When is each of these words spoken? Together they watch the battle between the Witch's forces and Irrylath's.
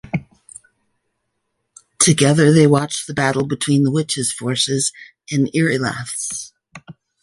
Together 1.99 2.51
they 2.51 2.65
watch 2.65 3.05
the 3.05 3.13
battle 3.13 3.45
between 3.45 3.83
the 3.83 3.91
Witch's 3.91 4.33
forces 4.33 4.91
and 5.29 5.47
Irrylath's. 5.53 6.53